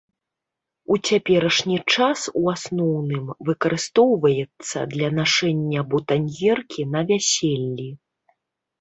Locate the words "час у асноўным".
1.97-3.29